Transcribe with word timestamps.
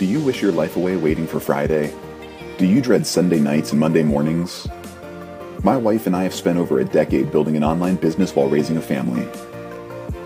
Do 0.00 0.06
you 0.06 0.20
wish 0.20 0.40
your 0.40 0.50
life 0.50 0.76
away 0.76 0.96
waiting 0.96 1.26
for 1.26 1.40
Friday? 1.40 1.92
Do 2.56 2.64
you 2.64 2.80
dread 2.80 3.06
Sunday 3.06 3.38
nights 3.38 3.72
and 3.72 3.78
Monday 3.78 4.02
mornings? 4.02 4.66
My 5.62 5.76
wife 5.76 6.06
and 6.06 6.16
I 6.16 6.22
have 6.22 6.32
spent 6.32 6.56
over 6.56 6.80
a 6.80 6.86
decade 6.86 7.30
building 7.30 7.54
an 7.54 7.62
online 7.62 7.96
business 7.96 8.34
while 8.34 8.48
raising 8.48 8.78
a 8.78 8.80
family. 8.80 9.28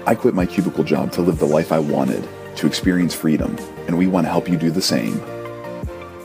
I 0.06 0.14
quit 0.14 0.32
my 0.32 0.46
cubicle 0.46 0.84
job 0.84 1.10
to 1.14 1.22
live 1.22 1.40
the 1.40 1.46
life 1.46 1.72
I 1.72 1.80
wanted, 1.80 2.24
to 2.54 2.68
experience 2.68 3.16
freedom, 3.16 3.56
and 3.88 3.98
we 3.98 4.06
want 4.06 4.28
to 4.28 4.30
help 4.30 4.48
you 4.48 4.56
do 4.56 4.70
the 4.70 4.80
same. 4.80 5.20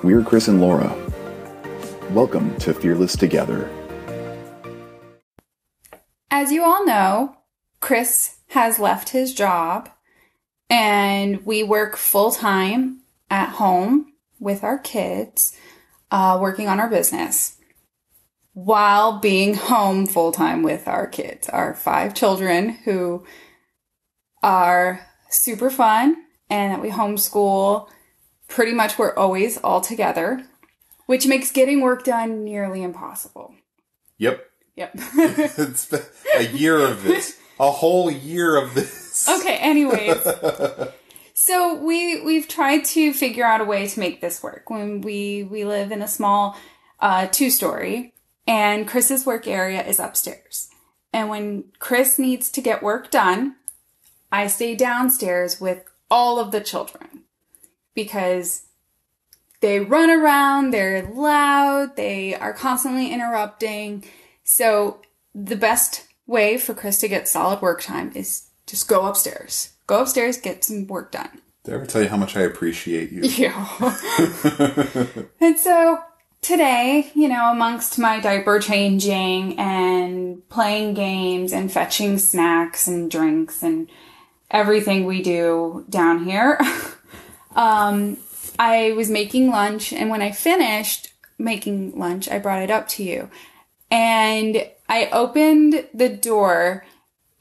We're 0.03 0.21
Chris 0.21 0.47
and 0.47 0.61
Laura. 0.61 0.95
Welcome 2.11 2.55
to 2.57 2.71
Fearless 2.71 3.17
Together. 3.17 3.67
As 6.29 6.51
you 6.51 6.63
all 6.63 6.85
know, 6.85 7.37
Chris 7.79 8.41
has 8.49 8.77
left 8.77 9.09
his 9.09 9.33
job 9.33 9.89
and 10.69 11.43
we 11.47 11.63
work 11.63 11.97
full 11.97 12.29
time 12.29 12.98
at 13.29 13.49
home 13.49 14.13
with 14.39 14.63
our 14.63 14.77
kids, 14.77 15.57
uh, 16.11 16.37
working 16.41 16.67
on 16.67 16.79
our 16.79 16.89
business 16.89 17.57
while 18.53 19.19
being 19.19 19.53
home 19.53 20.05
full 20.05 20.31
time 20.31 20.63
with 20.63 20.87
our 20.87 21.07
kids, 21.07 21.47
our 21.49 21.73
five 21.73 22.13
children 22.13 22.69
who 22.69 23.25
are 24.43 25.05
super 25.29 25.69
fun 25.69 26.15
and 26.49 26.73
that 26.73 26.81
we 26.81 26.89
homeschool. 26.89 27.87
Pretty 28.47 28.73
much 28.73 28.97
we're 28.97 29.15
always 29.15 29.57
all 29.59 29.79
together, 29.79 30.43
which 31.05 31.27
makes 31.27 31.51
getting 31.51 31.81
work 31.81 32.03
done 32.03 32.43
nearly 32.43 32.81
impossible. 32.81 33.53
Yep. 34.17 34.43
Yep. 34.75 34.91
it's 34.95 35.85
been 35.85 36.01
a 36.35 36.43
year 36.47 36.79
of 36.79 37.03
this. 37.03 37.37
A 37.59 37.69
whole 37.69 38.09
year 38.09 38.57
of 38.57 38.73
this. 38.73 39.27
okay, 39.29 39.57
anyways. 39.57 40.17
So 41.41 41.73
we 41.73 42.19
we've 42.21 42.49
tried 42.49 42.83
to 42.83 43.13
figure 43.13 43.45
out 43.45 43.61
a 43.61 43.63
way 43.63 43.87
to 43.87 43.99
make 44.01 44.19
this 44.19 44.43
work. 44.43 44.69
When 44.69 44.99
we 44.99 45.43
we 45.43 45.63
live 45.63 45.89
in 45.93 46.01
a 46.01 46.07
small 46.07 46.57
uh, 46.99 47.27
two 47.27 47.49
story, 47.49 48.13
and 48.45 48.85
Chris's 48.85 49.25
work 49.25 49.47
area 49.47 49.81
is 49.81 49.99
upstairs. 49.99 50.67
And 51.13 51.29
when 51.29 51.71
Chris 51.79 52.19
needs 52.19 52.51
to 52.51 52.61
get 52.61 52.83
work 52.83 53.09
done, 53.09 53.55
I 54.29 54.47
stay 54.47 54.75
downstairs 54.75 55.61
with 55.61 55.85
all 56.11 56.39
of 56.39 56.51
the 56.51 56.59
children 56.59 57.23
because 57.95 58.63
they 59.61 59.79
run 59.79 60.09
around, 60.09 60.71
they're 60.71 61.09
loud, 61.09 61.95
they 61.95 62.35
are 62.35 62.51
constantly 62.51 63.13
interrupting. 63.13 64.03
So 64.43 64.99
the 65.33 65.55
best 65.55 66.05
way 66.27 66.57
for 66.57 66.73
Chris 66.73 66.99
to 66.99 67.07
get 67.07 67.29
solid 67.29 67.61
work 67.61 67.81
time 67.81 68.11
is 68.13 68.49
just 68.67 68.89
go 68.89 69.05
upstairs. 69.05 69.71
Go 69.89 70.03
upstairs, 70.03 70.37
get 70.37 70.63
some 70.63 70.85
work 70.85 71.11
done. 71.11 71.41
Did 71.63 71.73
I 71.73 71.77
ever 71.77 71.87
tell 71.87 72.03
you 72.03 72.09
how 72.09 72.15
much 72.15 72.37
I 72.37 72.41
appreciate 72.41 73.11
you? 73.11 73.23
Yeah. 73.23 73.97
and 75.41 75.57
so 75.57 75.97
today, 76.43 77.11
you 77.15 77.27
know, 77.27 77.49
amongst 77.49 77.97
my 77.97 78.19
diaper 78.19 78.59
changing 78.59 79.57
and 79.57 80.47
playing 80.47 80.93
games 80.93 81.51
and 81.51 81.71
fetching 81.71 82.19
snacks 82.19 82.87
and 82.87 83.09
drinks 83.09 83.63
and 83.63 83.89
everything 84.51 85.05
we 85.07 85.23
do 85.23 85.87
down 85.89 86.23
here, 86.23 86.59
um, 87.55 88.17
I 88.59 88.91
was 88.91 89.09
making 89.09 89.49
lunch. 89.49 89.91
And 89.91 90.11
when 90.11 90.21
I 90.21 90.29
finished 90.29 91.13
making 91.39 91.97
lunch, 91.97 92.29
I 92.29 92.37
brought 92.37 92.61
it 92.61 92.69
up 92.69 92.87
to 92.89 93.03
you. 93.03 93.31
And 93.89 94.69
I 94.87 95.09
opened 95.11 95.87
the 95.95 96.09
door 96.09 96.85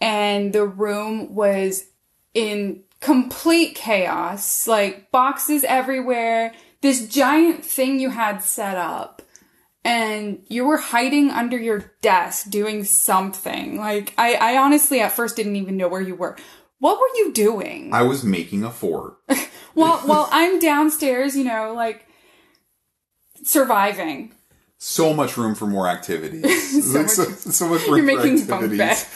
and 0.00 0.54
the 0.54 0.64
room 0.64 1.34
was 1.34 1.87
in 2.34 2.82
complete 3.00 3.74
chaos, 3.74 4.66
like 4.66 5.10
boxes 5.10 5.64
everywhere, 5.64 6.52
this 6.80 7.06
giant 7.08 7.64
thing 7.64 8.00
you 8.00 8.10
had 8.10 8.38
set 8.42 8.76
up. 8.76 9.22
And 9.84 10.44
you 10.48 10.66
were 10.66 10.76
hiding 10.76 11.30
under 11.30 11.56
your 11.56 11.92
desk 12.02 12.50
doing 12.50 12.84
something. 12.84 13.78
Like, 13.78 14.12
I, 14.18 14.34
I 14.34 14.56
honestly 14.58 15.00
at 15.00 15.12
first 15.12 15.36
didn't 15.36 15.56
even 15.56 15.76
know 15.76 15.88
where 15.88 16.00
you 16.00 16.14
were. 16.14 16.36
What 16.78 17.00
were 17.00 17.08
you 17.16 17.32
doing? 17.32 17.94
I 17.94 18.02
was 18.02 18.22
making 18.22 18.64
a 18.64 18.70
fort. 18.70 19.14
well, 19.74 20.02
well, 20.06 20.28
I'm 20.30 20.58
downstairs, 20.58 21.36
you 21.36 21.44
know, 21.44 21.72
like 21.74 22.06
surviving. 23.44 24.34
So 24.78 25.12
much 25.12 25.36
room 25.36 25.54
for 25.54 25.66
more 25.66 25.88
activities. 25.88 26.84
so, 26.92 27.02
much, 27.02 27.10
so, 27.10 27.24
so 27.24 27.68
much 27.68 27.86
room 27.86 28.06
You're 28.06 28.16
for 28.16 28.24
making 28.24 28.46
bunk 28.46 28.80
activities. 28.80 29.06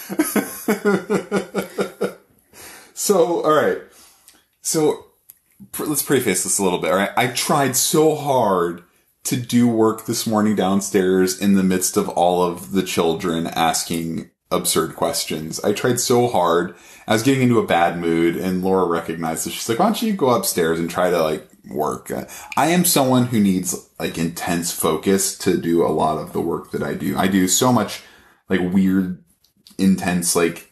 So, 2.95 3.43
all 3.43 3.53
right. 3.53 3.79
So, 4.61 5.07
pr- 5.73 5.85
let's 5.85 6.03
preface 6.03 6.45
this 6.45 6.59
a 6.59 6.65
little 6.65 6.79
bit. 6.79 6.91
All 6.91 6.97
right. 6.97 7.13
I 7.17 7.29
tried 7.29 7.77
so 7.77 8.15
hard 8.15 8.85
to 9.25 9.37
do 9.37 9.69
work 9.69 10.07
this 10.07 10.27
morning 10.27 10.57
downstairs 10.57 11.41
in 11.41 11.55
the 11.55 11.63
midst 11.63 11.97
of 11.97 12.09
all 12.09 12.43
of 12.43 12.73
the 12.73 12.83
children 12.83 13.47
asking 13.47 14.31
absurd 14.51 14.97
questions. 14.97 15.63
I 15.65 15.73
tried 15.73 16.01
so 16.01 16.29
hard. 16.29 16.75
I 17.07 17.13
was 17.13 17.23
getting 17.23 17.45
into 17.45 17.59
a 17.59 17.67
bad 17.67 17.99
mood 17.99 18.37
and 18.37 18.63
Laura 18.63 18.87
recognized 18.87 19.47
it. 19.47 19.51
She's 19.51 19.69
like, 19.69 19.79
why 19.79 19.87
don't 19.87 20.03
you 20.03 20.13
go 20.13 20.31
upstairs 20.31 20.79
and 20.79 20.91
try 20.91 21.11
to 21.11 21.23
like 21.23 21.49
work? 21.71 22.11
I 22.57 22.67
am 22.67 22.85
someone 22.85 23.27
who 23.27 23.41
needs 23.41 23.89
like 23.99 24.19
intense 24.19 24.73
focus 24.73 25.39
to 25.39 25.57
do 25.57 25.85
a 25.85 25.89
lot 25.89 26.19
of 26.19 26.33
the 26.33 26.41
work 26.41 26.71
that 26.73 26.83
I 26.83 26.95
do. 26.95 27.17
I 27.17 27.29
do 27.29 27.49
so 27.49 27.73
much 27.73 28.03
like 28.49 28.61
weird, 28.61 29.23
intense, 29.79 30.37
like 30.37 30.72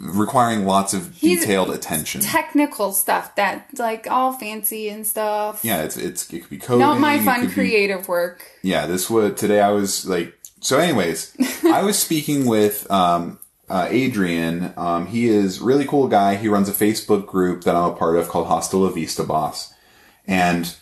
requiring 0.00 0.64
lots 0.64 0.94
of 0.94 1.14
He's- 1.14 1.40
detailed 1.40 1.70
attention. 1.70 2.20
Technical 2.22 2.92
stuff 2.92 3.34
that 3.36 3.68
like 3.78 4.06
all 4.10 4.32
fancy 4.32 4.88
and 4.88 5.06
stuff. 5.06 5.60
yeah, 5.64 5.82
it's, 5.82 5.96
it's, 5.96 6.32
it 6.32 6.40
could 6.40 6.50
be 6.50 6.58
coding. 6.58 6.80
Not 6.80 6.98
my 6.98 7.18
fun 7.20 7.40
could 7.40 7.48
be- 7.48 7.54
creative 7.54 8.08
work. 8.08 8.42
yeah, 8.62 8.86
this 8.86 9.10
would 9.10 9.36
today. 9.36 9.60
I 9.60 9.70
was 9.70 10.06
like, 10.06 10.34
so. 10.60 10.78
Anyways, 10.78 11.36
I 11.64 11.82
was 11.82 11.98
speaking 11.98 12.46
with 12.46 12.90
um, 12.90 13.38
uh, 13.68 13.86
Adrian. 13.90 14.72
Um, 14.76 15.06
he 15.06 15.28
is 15.28 15.60
really 15.60 15.84
cool 15.84 16.08
guy. 16.08 16.36
He 16.36 16.48
runs 16.48 16.68
a 16.68 16.72
Facebook 16.72 17.26
group 17.26 17.64
that 17.64 17.76
I'm 17.76 17.90
a 17.90 17.94
part 17.94 18.16
of 18.16 18.28
called 18.28 18.46
Hasta 18.48 18.76
La 18.76 18.88
Vista 18.90 19.22
Boss, 19.24 19.72
and 20.26 20.74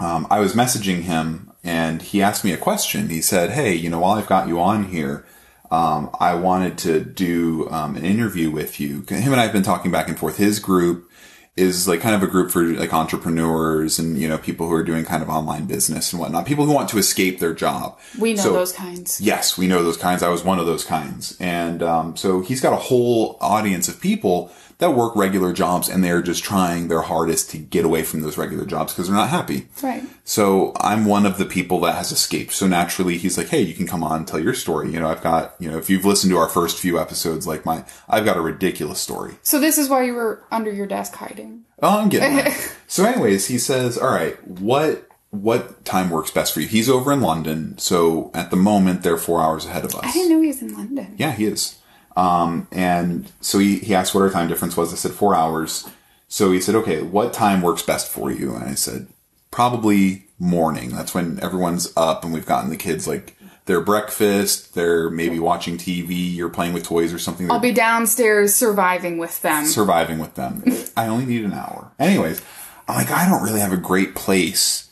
um, 0.00 0.26
I 0.30 0.40
was 0.40 0.54
messaging 0.54 1.02
him, 1.02 1.52
and 1.62 2.02
he 2.02 2.22
asked 2.22 2.44
me 2.44 2.52
a 2.52 2.56
question. 2.56 3.08
He 3.10 3.20
said, 3.20 3.50
"Hey, 3.50 3.74
you 3.74 3.90
know, 3.90 4.00
while 4.00 4.12
I've 4.18 4.26
got 4.26 4.48
you 4.48 4.60
on 4.60 4.84
here." 4.86 5.24
Um, 5.70 6.10
I 6.18 6.34
wanted 6.34 6.78
to 6.78 7.00
do 7.00 7.68
um, 7.70 7.96
an 7.96 8.04
interview 8.04 8.50
with 8.50 8.80
you. 8.80 9.02
Him 9.02 9.32
and 9.32 9.40
I 9.40 9.44
have 9.44 9.52
been 9.52 9.62
talking 9.62 9.90
back 9.90 10.08
and 10.08 10.18
forth. 10.18 10.36
His 10.36 10.58
group 10.58 11.10
is 11.56 11.86
like 11.88 12.00
kind 12.00 12.14
of 12.14 12.22
a 12.22 12.26
group 12.26 12.50
for 12.50 12.62
like 12.64 12.92
entrepreneurs 12.94 13.98
and 13.98 14.16
you 14.18 14.28
know 14.28 14.38
people 14.38 14.66
who 14.68 14.72
are 14.74 14.82
doing 14.84 15.04
kind 15.04 15.22
of 15.22 15.28
online 15.28 15.66
business 15.66 16.12
and 16.12 16.20
whatnot. 16.20 16.46
People 16.46 16.64
who 16.64 16.72
want 16.72 16.88
to 16.90 16.98
escape 16.98 17.38
their 17.38 17.52
job. 17.54 17.98
We 18.18 18.34
know 18.34 18.42
So- 18.44 18.52
those 18.52 18.72
kinds. 18.72 19.20
Yes, 19.20 19.58
we 19.58 19.66
know 19.66 19.82
those 19.82 19.96
kinds. 19.96 20.22
I 20.22 20.28
was 20.28 20.44
one 20.44 20.58
of 20.58 20.66
those 20.66 20.84
kinds. 20.84 21.36
And 21.40 21.82
um, 21.82 22.16
so 22.16 22.40
he's 22.40 22.60
got 22.60 22.72
a 22.72 22.76
whole 22.76 23.36
audience 23.40 23.88
of 23.88 24.00
people 24.00 24.50
that 24.78 24.92
work 24.94 25.14
regular 25.14 25.52
jobs 25.52 25.90
and 25.90 26.02
they're 26.02 26.22
just 26.22 26.42
trying 26.42 26.88
their 26.88 27.02
hardest 27.02 27.50
to 27.50 27.58
get 27.58 27.84
away 27.84 28.02
from 28.02 28.22
those 28.22 28.38
regular 28.38 28.64
jobs 28.64 28.94
because 28.94 29.08
they're 29.08 29.16
not 29.16 29.28
happy. 29.28 29.68
Right. 29.82 30.02
So 30.24 30.72
I'm 30.80 31.04
one 31.04 31.26
of 31.26 31.36
the 31.36 31.44
people 31.44 31.80
that 31.80 31.94
has 31.96 32.10
escaped. 32.12 32.54
So 32.54 32.66
naturally 32.66 33.18
he's 33.18 33.36
like, 33.36 33.48
Hey, 33.48 33.60
you 33.60 33.74
can 33.74 33.86
come 33.86 34.02
on 34.02 34.16
and 34.20 34.26
tell 34.26 34.40
your 34.40 34.54
story. 34.54 34.90
You 34.90 34.98
know, 35.00 35.10
I've 35.10 35.20
got, 35.22 35.54
you 35.58 35.70
know, 35.70 35.76
if 35.76 35.90
you've 35.90 36.06
listened 36.06 36.30
to 36.30 36.38
our 36.38 36.48
first 36.48 36.78
few 36.78 36.98
episodes, 36.98 37.46
like 37.46 37.66
my, 37.66 37.84
I've 38.08 38.24
got 38.24 38.38
a 38.38 38.40
ridiculous 38.40 39.00
story. 39.02 39.34
So 39.42 39.60
this 39.60 39.76
is 39.76 39.90
why 39.90 40.04
you 40.04 40.14
were 40.14 40.44
under 40.50 40.72
your 40.72 40.86
desk 40.86 41.14
hiding. 41.14 41.39
Oh, 41.82 42.00
I'm 42.00 42.08
getting. 42.08 42.52
So 42.90 43.04
anyways, 43.04 43.46
he 43.46 43.56
says, 43.56 43.96
all 43.96 44.10
right, 44.10 44.36
what, 44.48 45.08
what 45.30 45.84
time 45.84 46.10
works 46.10 46.32
best 46.32 46.52
for 46.52 46.60
you? 46.60 46.66
He's 46.66 46.88
over 46.88 47.12
in 47.12 47.20
London. 47.20 47.78
So 47.78 48.32
at 48.34 48.50
the 48.50 48.56
moment, 48.56 49.04
they're 49.04 49.16
four 49.16 49.40
hours 49.40 49.64
ahead 49.64 49.84
of 49.84 49.94
us. 49.94 50.00
I 50.02 50.10
didn't 50.10 50.30
know 50.30 50.40
he 50.40 50.48
was 50.48 50.60
in 50.60 50.74
London. 50.74 51.14
Yeah, 51.16 51.30
he 51.30 51.44
is. 51.44 51.78
Um, 52.16 52.66
and 52.72 53.30
so 53.40 53.60
he, 53.60 53.78
he 53.78 53.94
asked 53.94 54.12
what 54.12 54.22
our 54.22 54.30
time 54.30 54.48
difference 54.48 54.76
was. 54.76 54.92
I 54.92 54.96
said 54.96 55.12
four 55.12 55.36
hours. 55.36 55.88
So 56.26 56.50
he 56.50 56.60
said, 56.60 56.74
okay, 56.74 57.00
what 57.00 57.32
time 57.32 57.62
works 57.62 57.82
best 57.82 58.10
for 58.10 58.32
you? 58.32 58.56
And 58.56 58.64
I 58.64 58.74
said, 58.74 59.06
probably 59.52 60.26
morning. 60.40 60.90
That's 60.90 61.14
when 61.14 61.38
everyone's 61.40 61.92
up 61.96 62.24
and 62.24 62.32
we've 62.32 62.44
gotten 62.44 62.70
the 62.70 62.76
kids 62.76 63.06
like 63.06 63.36
their 63.70 63.80
breakfast. 63.80 64.74
They're 64.74 65.08
maybe 65.08 65.38
watching 65.38 65.78
TV 65.78 66.34
you're 66.34 66.50
playing 66.50 66.72
with 66.72 66.82
toys 66.82 67.14
or 67.14 67.20
something. 67.20 67.48
I'll 67.50 67.60
be 67.60 67.72
downstairs 67.72 68.52
surviving 68.52 69.16
with 69.16 69.40
them. 69.42 69.64
surviving 69.64 70.18
with 70.18 70.34
them. 70.34 70.64
I 70.96 71.06
only 71.06 71.24
need 71.24 71.44
an 71.44 71.52
hour. 71.52 71.92
Anyways, 71.98 72.42
I'm 72.88 72.96
like, 72.96 73.12
I 73.12 73.28
don't 73.28 73.44
really 73.44 73.60
have 73.60 73.72
a 73.72 73.76
great 73.76 74.16
place 74.16 74.90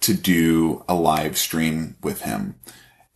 to 0.00 0.12
do 0.12 0.84
a 0.88 0.94
live 0.94 1.38
stream 1.38 1.96
with 2.02 2.22
him. 2.22 2.56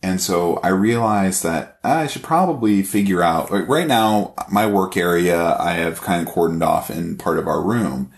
And 0.01 0.21
so 0.21 0.61
I 0.63 0.69
realized 0.69 1.43
that 1.43 1.77
I 1.83 2.07
should 2.07 2.23
probably 2.23 2.81
figure 2.81 3.21
out, 3.21 3.51
like 3.51 3.67
right 3.67 3.85
now, 3.85 4.33
my 4.49 4.65
work 4.65 4.95
area, 4.95 5.57
I 5.59 5.73
have 5.73 6.01
kind 6.01 6.25
of 6.25 6.33
cordoned 6.33 6.65
off 6.65 6.89
in 6.89 7.17
part 7.17 7.37
of 7.37 7.47
our 7.47 7.61
room 7.61 8.11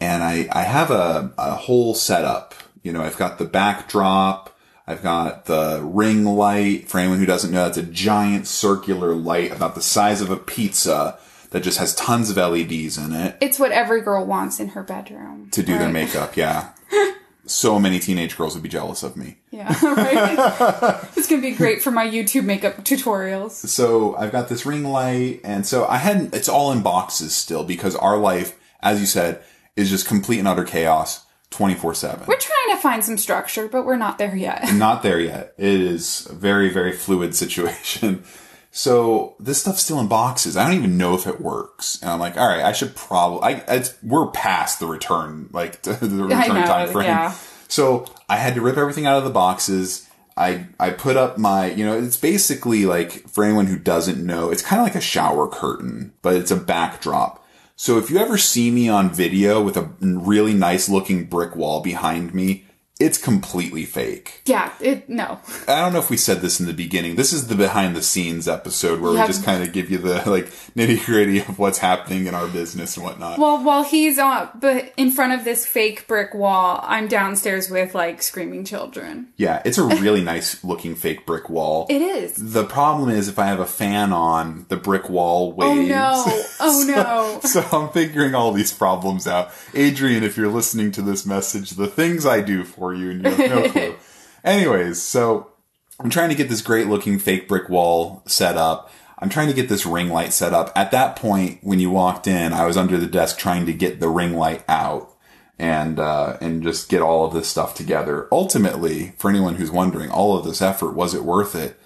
and 0.00 0.24
I, 0.24 0.48
I 0.50 0.62
have 0.62 0.90
a, 0.90 1.32
a 1.38 1.54
whole 1.54 1.94
setup. 1.94 2.54
You 2.82 2.92
know, 2.92 3.02
I've 3.02 3.16
got 3.16 3.38
the 3.38 3.44
backdrop. 3.44 4.56
I've 4.90 5.02
got 5.02 5.44
the 5.44 5.80
ring 5.84 6.24
light. 6.24 6.88
For 6.88 6.98
anyone 6.98 7.18
who 7.18 7.26
doesn't 7.26 7.52
know, 7.52 7.66
it's 7.66 7.76
a 7.76 7.82
giant 7.82 8.46
circular 8.48 9.14
light 9.14 9.52
about 9.52 9.74
the 9.76 9.82
size 9.82 10.20
of 10.20 10.30
a 10.30 10.36
pizza 10.36 11.18
that 11.50 11.62
just 11.62 11.78
has 11.78 11.94
tons 11.94 12.30
of 12.30 12.36
LEDs 12.36 12.96
in 12.98 13.12
it 13.12 13.36
It's 13.40 13.58
what 13.58 13.72
every 13.72 14.00
girl 14.00 14.24
wants 14.26 14.58
in 14.60 14.68
her 14.68 14.82
bedroom. 14.82 15.48
to 15.52 15.62
do 15.62 15.78
their 15.78 15.88
makeup. 15.88 16.36
Yeah. 16.36 16.70
so 17.46 17.78
many 17.78 17.98
teenage 17.98 18.36
girls 18.36 18.54
would 18.54 18.62
be 18.62 18.68
jealous 18.68 19.02
of 19.02 19.16
me. 19.16 19.38
Yeah, 19.50 19.68
right. 19.84 21.00
it's 21.16 21.28
gonna 21.28 21.42
be 21.42 21.50
great 21.52 21.82
for 21.82 21.90
my 21.90 22.06
YouTube 22.06 22.44
makeup 22.44 22.78
tutorials. 22.84 23.52
So 23.52 24.14
I've 24.16 24.32
got 24.32 24.48
this 24.48 24.64
ring 24.64 24.84
light, 24.84 25.40
and 25.44 25.66
so 25.66 25.86
I 25.86 25.96
hadn't. 25.98 26.34
It's 26.34 26.48
all 26.48 26.70
in 26.72 26.82
boxes 26.82 27.34
still 27.36 27.64
because 27.64 27.96
our 27.96 28.16
life, 28.16 28.58
as 28.80 29.00
you 29.00 29.06
said, 29.06 29.42
is 29.76 29.90
just 29.90 30.06
complete 30.06 30.38
and 30.38 30.46
utter 30.48 30.64
chaos, 30.64 31.26
twenty 31.50 31.74
four 31.74 31.94
seven. 31.94 32.26
We're 32.26 32.38
trying 32.38 32.76
to 32.76 32.82
find 32.82 33.04
some 33.04 33.16
structure, 33.18 33.68
but 33.68 33.84
we're 33.84 33.96
not 33.96 34.18
there 34.18 34.34
yet. 34.36 34.72
Not 34.74 35.02
there 35.02 35.20
yet. 35.20 35.54
It 35.58 35.80
is 35.80 36.26
a 36.30 36.34
very 36.34 36.70
very 36.70 36.92
fluid 36.92 37.34
situation. 37.34 38.24
So 38.72 39.34
this 39.40 39.60
stuff's 39.60 39.82
still 39.82 39.98
in 39.98 40.06
boxes. 40.06 40.56
I 40.56 40.64
don't 40.64 40.78
even 40.78 40.96
know 40.96 41.14
if 41.14 41.26
it 41.26 41.40
works. 41.40 42.00
And 42.02 42.10
I'm 42.10 42.20
like, 42.20 42.36
all 42.36 42.46
right, 42.46 42.62
I 42.64 42.70
should 42.72 42.94
probably. 42.94 43.42
I 43.42 43.64
it's, 43.66 43.96
we're 44.02 44.28
past 44.28 44.78
the 44.78 44.86
return 44.86 45.48
like 45.52 45.82
the 45.82 45.92
return 45.94 46.28
know, 46.28 46.66
time 46.66 46.88
frame. 46.88 47.06
yeah. 47.06 47.34
So 47.68 48.06
I 48.28 48.36
had 48.36 48.54
to 48.54 48.60
rip 48.60 48.76
everything 48.76 49.06
out 49.06 49.18
of 49.18 49.24
the 49.24 49.30
boxes. 49.30 50.08
I 50.36 50.66
I 50.78 50.90
put 50.90 51.16
up 51.16 51.36
my 51.36 51.72
you 51.72 51.84
know 51.84 51.98
it's 51.98 52.16
basically 52.16 52.86
like 52.86 53.28
for 53.28 53.42
anyone 53.42 53.66
who 53.66 53.76
doesn't 53.76 54.24
know 54.24 54.50
it's 54.50 54.62
kind 54.62 54.80
of 54.80 54.86
like 54.86 54.94
a 54.94 55.00
shower 55.00 55.48
curtain 55.48 56.12
but 56.22 56.36
it's 56.36 56.52
a 56.52 56.56
backdrop. 56.56 57.44
So 57.82 57.96
if 57.96 58.10
you 58.10 58.18
ever 58.18 58.36
see 58.36 58.70
me 58.70 58.90
on 58.90 59.08
video 59.08 59.62
with 59.62 59.78
a 59.78 59.90
really 60.02 60.52
nice 60.52 60.86
looking 60.90 61.24
brick 61.24 61.56
wall 61.56 61.80
behind 61.80 62.34
me, 62.34 62.66
it's 63.00 63.16
completely 63.18 63.84
fake. 63.86 64.42
Yeah, 64.44 64.72
it 64.78 65.08
no. 65.08 65.40
I 65.66 65.80
don't 65.80 65.92
know 65.94 65.98
if 65.98 66.10
we 66.10 66.18
said 66.18 66.42
this 66.42 66.60
in 66.60 66.66
the 66.66 66.74
beginning. 66.74 67.16
This 67.16 67.32
is 67.32 67.48
the 67.48 67.54
behind 67.54 67.96
the 67.96 68.02
scenes 68.02 68.46
episode 68.46 69.00
where 69.00 69.14
Yeah. 69.14 69.22
we 69.22 69.26
just 69.26 69.42
kind 69.42 69.62
of 69.62 69.72
give 69.72 69.90
you 69.90 69.98
the 69.98 70.22
like 70.30 70.46
nitty 70.76 71.04
gritty 71.06 71.38
of 71.40 71.58
what's 71.58 71.78
happening 71.78 72.26
in 72.26 72.34
our 72.34 72.46
business 72.46 72.96
and 72.96 73.04
whatnot. 73.04 73.38
Well, 73.38 73.62
while 73.64 73.82
he's 73.84 74.18
on, 74.18 74.50
but 74.54 74.92
in 74.98 75.10
front 75.10 75.32
of 75.32 75.44
this 75.44 75.64
fake 75.66 76.06
brick 76.06 76.34
wall, 76.34 76.84
I'm 76.86 77.08
downstairs 77.08 77.70
with 77.70 77.94
like 77.94 78.22
screaming 78.22 78.64
children. 78.64 79.28
yeah, 79.36 79.62
it's 79.64 79.78
a 79.78 79.84
really 79.84 80.22
nice 80.22 80.62
looking 80.62 80.94
fake 80.94 81.24
brick 81.24 81.48
wall. 81.48 81.86
It 81.88 82.02
is. 82.02 82.34
The 82.34 82.64
problem 82.64 83.08
is 83.08 83.28
if 83.28 83.38
I 83.38 83.46
have 83.46 83.60
a 83.60 83.66
fan 83.66 84.12
on, 84.12 84.66
the 84.68 84.76
brick 84.76 85.08
wall 85.08 85.54
oh, 85.58 85.76
waves. 85.76 85.90
Oh 85.90 86.26
waves. 86.26 86.88
no! 86.90 87.00
Oh 87.00 87.40
no! 87.42 87.48
so 87.48 87.64
I'm 87.72 87.88
figuring 87.90 88.34
all 88.34 88.52
these 88.52 88.72
problems 88.72 89.26
out. 89.26 89.50
Adrian, 89.74 90.22
if 90.22 90.36
you're 90.36 90.48
listening 90.48 90.92
to 90.92 91.02
this 91.02 91.24
message, 91.24 91.70
the 91.70 91.86
things 91.86 92.26
I 92.26 92.42
do 92.42 92.62
for 92.64 92.89
you 92.94 93.10
and 93.10 93.24
you 93.24 93.30
have 93.30 93.50
no 93.50 93.68
clue. 93.72 93.96
Anyways, 94.44 95.00
so 95.00 95.52
I'm 95.98 96.10
trying 96.10 96.30
to 96.30 96.34
get 96.34 96.48
this 96.48 96.62
great 96.62 96.86
looking 96.86 97.18
fake 97.18 97.48
brick 97.48 97.68
wall 97.68 98.22
set 98.26 98.56
up. 98.56 98.90
I'm 99.18 99.28
trying 99.28 99.48
to 99.48 99.54
get 99.54 99.68
this 99.68 99.84
ring 99.84 100.08
light 100.08 100.32
set 100.32 100.54
up. 100.54 100.72
At 100.74 100.90
that 100.92 101.16
point, 101.16 101.58
when 101.62 101.78
you 101.78 101.90
walked 101.90 102.26
in, 102.26 102.52
I 102.54 102.64
was 102.64 102.76
under 102.76 102.96
the 102.96 103.06
desk 103.06 103.38
trying 103.38 103.66
to 103.66 103.72
get 103.72 104.00
the 104.00 104.08
ring 104.08 104.34
light 104.34 104.64
out 104.66 105.10
and 105.58 106.00
uh, 106.00 106.38
and 106.40 106.62
just 106.62 106.88
get 106.88 107.02
all 107.02 107.26
of 107.26 107.34
this 107.34 107.48
stuff 107.48 107.74
together. 107.74 108.26
Ultimately, 108.32 109.12
for 109.18 109.28
anyone 109.28 109.56
who's 109.56 109.70
wondering, 109.70 110.10
all 110.10 110.38
of 110.38 110.44
this 110.44 110.62
effort 110.62 110.92
was 110.92 111.12
it 111.12 111.22
worth 111.22 111.54
it? 111.54 111.78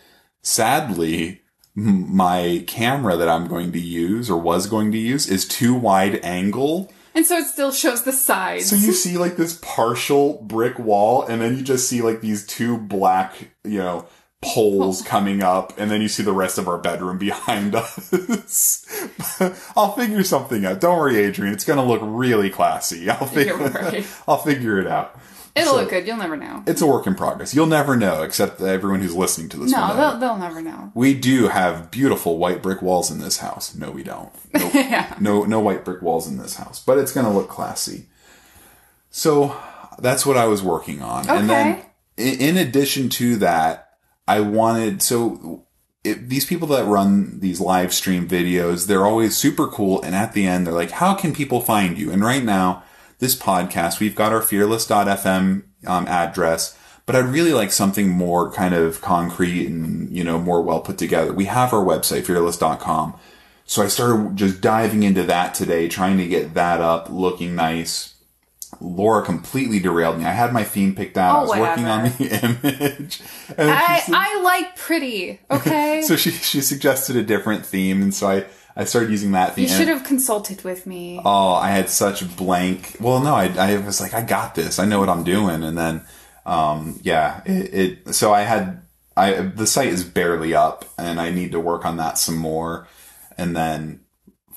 Sadly, 0.42 1.42
my 1.74 2.62
camera 2.68 3.16
that 3.16 3.28
I'm 3.28 3.48
going 3.48 3.72
to 3.72 3.80
use 3.80 4.30
or 4.30 4.40
was 4.40 4.68
going 4.68 4.92
to 4.92 4.98
use 4.98 5.28
is 5.28 5.48
too 5.48 5.74
wide 5.74 6.20
angle. 6.24 6.92
And 7.14 7.24
so 7.24 7.38
it 7.38 7.46
still 7.46 7.70
shows 7.70 8.02
the 8.02 8.12
sides. 8.12 8.68
So 8.68 8.76
you 8.76 8.92
see 9.04 9.16
like 9.16 9.36
this 9.36 9.58
partial 9.62 10.42
brick 10.42 10.78
wall 10.78 11.22
and 11.22 11.40
then 11.40 11.56
you 11.56 11.62
just 11.62 11.88
see 11.88 12.02
like 12.02 12.20
these 12.20 12.46
two 12.46 12.78
black, 12.78 13.50
you 13.62 13.78
know, 13.78 14.06
poles 14.42 15.00
coming 15.00 15.42
up 15.42 15.72
and 15.78 15.90
then 15.90 16.02
you 16.02 16.08
see 16.08 16.22
the 16.22 16.32
rest 16.32 16.58
of 16.58 16.68
our 16.68 16.78
bedroom 16.78 17.18
behind 17.18 17.74
us. 17.74 18.84
I'll 19.76 19.92
figure 19.92 20.24
something 20.24 20.64
out. 20.64 20.80
Don't 20.80 20.98
worry, 20.98 21.16
Adrian. 21.16 21.54
It's 21.54 21.64
going 21.64 21.78
to 21.78 21.84
look 21.84 22.00
really 22.02 22.50
classy. 22.50 23.08
I'll 23.08 23.26
figure, 23.26 23.56
right. 23.56 24.06
I'll 24.28 24.38
figure 24.38 24.78
it 24.80 24.86
out. 24.86 25.18
It'll 25.54 25.74
so- 25.74 25.80
look 25.80 25.90
good. 25.90 26.06
You'll 26.06 26.16
never 26.16 26.36
know. 26.36 26.62
It's 26.66 26.82
a 26.82 26.86
work 26.86 27.06
in 27.06 27.14
progress. 27.14 27.54
You'll 27.54 27.66
never 27.66 27.96
know 27.96 28.22
except 28.22 28.60
everyone 28.60 29.00
who's 29.00 29.14
listening 29.14 29.48
to 29.50 29.56
this 29.58 29.70
No, 29.70 29.94
they'll, 29.96 30.18
they'll 30.18 30.36
never 30.38 30.60
know. 30.60 30.90
We 30.94 31.14
do 31.14 31.48
have 31.48 31.90
beautiful 31.92 32.38
white 32.38 32.60
brick 32.62 32.82
walls 32.82 33.10
in 33.10 33.18
this 33.20 33.38
house. 33.38 33.74
No, 33.74 33.90
we 33.90 34.02
don't. 34.02 34.32
No, 34.54 35.10
no, 35.20 35.44
no 35.44 35.60
white 35.60 35.84
brick 35.84 36.02
walls 36.02 36.26
in 36.26 36.38
this 36.38 36.56
house, 36.56 36.82
but 36.84 36.98
it's 36.98 37.12
going 37.12 37.26
to 37.26 37.32
look 37.32 37.48
classy. 37.48 38.06
So 39.10 39.56
that's 40.00 40.26
what 40.26 40.36
I 40.36 40.46
was 40.46 40.62
working 40.62 41.02
on. 41.02 41.28
And 41.28 41.48
then 41.48 41.72
Okay. 41.78 41.86
in, 42.16 42.40
in 42.40 42.56
addition 42.56 43.08
to 43.10 43.36
that, 43.36 43.90
I 44.26 44.40
wanted, 44.40 45.02
so 45.02 45.66
it, 46.02 46.28
these 46.28 46.44
people 46.46 46.66
that 46.68 46.84
run 46.86 47.38
these 47.40 47.60
live 47.60 47.92
stream 47.94 48.26
videos, 48.28 48.86
they're 48.86 49.06
always 49.06 49.36
super 49.36 49.68
cool. 49.68 50.02
And 50.02 50.14
at 50.14 50.32
the 50.32 50.46
end, 50.46 50.66
they're 50.66 50.74
like, 50.74 50.90
how 50.92 51.14
can 51.14 51.32
people 51.32 51.60
find 51.60 51.96
you? 51.98 52.10
And 52.10 52.24
right 52.24 52.42
now, 52.42 52.82
this 53.18 53.34
podcast, 53.36 54.00
we've 54.00 54.14
got 54.14 54.32
our 54.32 54.42
fearless.fm 54.42 55.62
um, 55.86 56.08
address, 56.08 56.76
but 57.06 57.14
I'd 57.16 57.26
really 57.26 57.52
like 57.52 57.72
something 57.72 58.08
more 58.08 58.50
kind 58.52 58.74
of 58.74 59.00
concrete 59.00 59.66
and, 59.66 60.10
you 60.10 60.24
know, 60.24 60.38
more 60.38 60.62
well 60.62 60.80
put 60.80 60.98
together. 60.98 61.32
We 61.32 61.44
have 61.46 61.72
our 61.72 61.84
website, 61.84 62.24
fearless.com. 62.24 63.14
So 63.66 63.82
I 63.82 63.88
started 63.88 64.36
just 64.36 64.60
diving 64.60 65.02
into 65.02 65.22
that 65.24 65.54
today, 65.54 65.88
trying 65.88 66.18
to 66.18 66.26
get 66.26 66.54
that 66.54 66.80
up, 66.80 67.08
looking 67.10 67.54
nice. 67.54 68.14
Laura 68.80 69.24
completely 69.24 69.78
derailed 69.78 70.18
me. 70.18 70.24
I 70.24 70.32
had 70.32 70.52
my 70.52 70.64
theme 70.64 70.94
picked 70.94 71.16
out. 71.16 71.36
Oh, 71.36 71.38
I 71.38 71.42
was 71.42 71.58
working 71.60 71.84
on 71.86 72.02
the 72.04 72.60
image. 72.64 73.20
And 73.56 73.70
I, 73.70 74.00
said- 74.00 74.14
I 74.16 74.42
like 74.42 74.76
pretty, 74.76 75.40
okay? 75.50 76.02
so 76.06 76.16
she, 76.16 76.30
she 76.30 76.60
suggested 76.60 77.16
a 77.16 77.22
different 77.22 77.64
theme. 77.64 78.02
And 78.02 78.12
so 78.14 78.28
I, 78.28 78.46
I 78.76 78.84
started 78.84 79.10
using 79.10 79.32
that 79.32 79.56
you 79.56 79.68
should 79.68 79.88
have 79.88 80.02
consulted 80.02 80.64
with 80.64 80.86
me. 80.86 81.20
Oh, 81.24 81.52
I 81.54 81.70
had 81.70 81.88
such 81.88 82.36
blank. 82.36 82.96
Well, 83.00 83.20
no, 83.20 83.34
I, 83.34 83.46
I 83.56 83.76
was 83.78 84.00
like, 84.00 84.14
I 84.14 84.22
got 84.22 84.54
this. 84.54 84.78
I 84.78 84.84
know 84.84 84.98
what 84.98 85.08
I'm 85.08 85.22
doing. 85.22 85.62
And 85.62 85.78
then, 85.78 86.02
um, 86.44 86.98
yeah, 87.02 87.42
it, 87.44 87.74
it, 87.74 88.14
so 88.14 88.32
I 88.34 88.42
had, 88.42 88.82
I, 89.16 89.32
the 89.34 89.66
site 89.66 89.88
is 89.88 90.02
barely 90.02 90.54
up 90.54 90.84
and 90.98 91.20
I 91.20 91.30
need 91.30 91.52
to 91.52 91.60
work 91.60 91.84
on 91.84 91.98
that 91.98 92.18
some 92.18 92.36
more. 92.36 92.88
And 93.38 93.54
then 93.54 94.00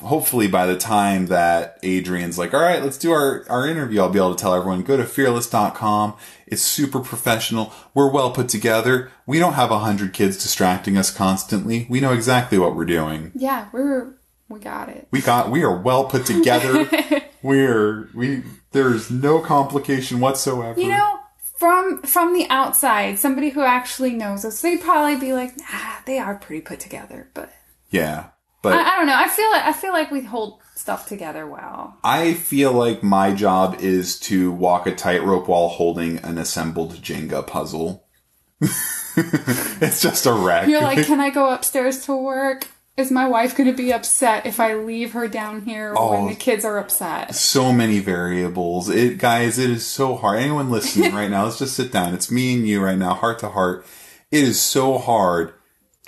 hopefully 0.02 0.48
by 0.48 0.66
the 0.66 0.78
time 0.78 1.28
that 1.28 1.80
Adrian's 1.84 2.38
like, 2.38 2.54
all 2.54 2.62
right, 2.62 2.84
let's 2.84 2.98
do 2.98 3.12
our, 3.12 3.46
our 3.50 3.68
interview, 3.68 4.02
I'll 4.02 4.10
be 4.10 4.20
able 4.20 4.36
to 4.36 4.42
tell 4.42 4.54
everyone, 4.54 4.84
go 4.84 4.98
to 4.98 5.06
fearless.com. 5.06 6.16
It's 6.46 6.62
super 6.62 7.00
professional. 7.00 7.74
We're 7.94 8.12
well 8.12 8.32
put 8.32 8.50
together. 8.50 9.12
We 9.26 9.40
don't 9.40 9.54
have 9.54 9.72
a 9.72 9.80
hundred 9.80 10.14
kids 10.14 10.42
distracting 10.42 10.98
us 10.98 11.12
constantly. 11.12 11.88
We 11.90 12.00
know 12.00 12.14
exactly 12.14 12.58
what 12.58 12.76
we're 12.76 12.86
doing. 12.86 13.32
yeah, 13.36 13.68
we're 13.72 14.14
we 14.50 14.60
got 14.60 14.88
it. 14.90 15.08
We 15.12 15.22
got 15.22 15.52
we 15.52 15.64
are 15.64 15.76
well 15.78 16.06
put 16.06 16.26
together. 16.26 16.90
we're 17.42 18.10
we 18.14 18.44
there's 18.72 19.12
no 19.12 19.40
complication 19.40 20.22
whatsoever. 20.22 20.80
You 20.80 20.90
know, 20.90 21.20
from 21.58 22.02
from 22.04 22.34
the 22.34 22.48
outside, 22.50 23.20
somebody 23.20 23.50
who 23.50 23.62
actually 23.62 24.14
knows 24.14 24.46
us, 24.46 24.62
they'd 24.62 24.80
probably 24.80 25.18
be 25.18 25.34
like, 25.34 25.54
ah, 25.64 26.02
they 26.06 26.18
are 26.18 26.36
pretty 26.36 26.62
put 26.62 26.80
together." 26.80 27.30
But 27.34 27.52
yeah. 27.90 28.28
But 28.72 28.86
I, 28.86 28.94
I 28.94 28.98
don't 28.98 29.08
know. 29.08 29.16
I 29.16 29.28
feel 29.28 29.50
like 29.52 29.64
I 29.64 29.74
feel 29.74 29.94
like 29.94 30.12
we 30.12 30.22
hold 30.22 30.62
stuff 30.76 31.08
together 31.08 31.48
well. 31.48 31.98
I 32.04 32.34
feel 32.34 32.72
like 32.72 33.04
my 33.04 33.34
job 33.34 33.78
is 33.80 34.20
to 34.22 34.52
walk 34.52 34.88
a 34.88 34.96
tightrope 34.96 35.48
while 35.48 35.68
holding 35.70 36.18
an 36.20 36.38
assembled 36.38 36.94
Jenga 37.02 37.46
puzzle. 37.46 38.06
it's 38.62 40.02
just 40.02 40.26
a 40.26 40.34
wreck. 40.34 40.68
You're 40.68 40.82
like, 40.82 41.06
"Can 41.06 41.20
I 41.20 41.30
go 41.30 41.50
upstairs 41.52 42.06
to 42.06 42.16
work?" 42.16 42.68
Is 42.96 43.12
my 43.12 43.28
wife 43.28 43.56
going 43.56 43.70
to 43.70 43.78
be 43.78 43.94
upset 43.94 44.48
if 44.48 44.60
I 44.60 44.74
leave 44.74 45.12
her 45.14 45.28
down 45.28 45.62
here 45.66 45.94
Oh. 45.96 46.14
when 46.14 46.30
the 46.30 46.36
kids 46.36 46.66
are 46.66 46.80
upset? 46.80 47.36
so 47.36 47.72
many 47.72 48.00
variables. 48.00 48.90
It 48.90 49.20
guys, 49.20 49.60
it 49.60 49.70
is 49.70 49.86
so 49.86 50.16
hard. 50.16 50.40
Anyone 50.40 50.72
listening 50.72 51.14
right 51.14 51.30
now, 51.30 51.44
let's 51.44 51.60
just 51.60 51.76
sit 51.76 51.92
down. 51.92 52.16
It's 52.16 52.32
me 52.32 52.56
and 52.56 52.68
you 52.68 52.84
right 52.84 52.98
now, 52.98 53.14
heart 53.14 53.38
to 53.40 53.50
heart. 53.50 53.86
It 54.32 54.44
is 54.44 54.60
so 54.60 54.98
hard 54.98 55.54